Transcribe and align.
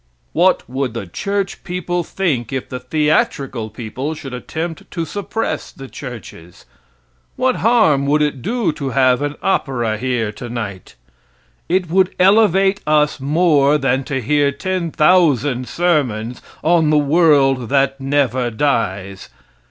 What 0.33 0.67
would 0.67 0.95
the 0.95 1.05
church 1.05 1.63
people 1.63 2.03
think 2.03 2.51
if 2.51 2.69
the 2.69 2.79
theatrical 2.79 3.69
people 3.69 4.15
should 4.15 4.33
attempt 4.33 4.89
to 4.89 5.05
suppress 5.05 5.71
the 5.71 5.87
churches? 5.87 6.65
What 7.35 7.57
harm 7.57 8.07
would 8.07 8.23
it 8.23 8.41
do 8.41 8.71
to 8.71 8.89
have 8.97 9.21
an 9.21 9.35
opera 9.43 9.99
here 9.99 10.31
tonight? 10.31 10.95
It 11.69 11.87
would 11.91 12.15
elevate 12.19 12.81
us 12.87 13.19
more 13.19 13.77
than 13.77 14.03
to 14.05 14.19
hear 14.21 14.51
ten 14.51 14.89
thousand 14.89 15.67
sermons 15.67 16.41
on 16.63 16.89
the 16.89 16.97
world 16.97 17.69
that 17.69 18.01
never 18.01 18.49
dies. 18.49 19.29